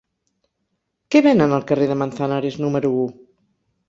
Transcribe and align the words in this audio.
Què 1.15 1.19
venen 1.27 1.53
al 1.57 1.67
carrer 1.71 1.87
de 1.91 1.97
Manzanares 1.99 2.57
número 2.65 2.91
u? 3.03 3.05